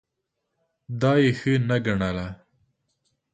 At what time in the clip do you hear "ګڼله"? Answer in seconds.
1.85-2.27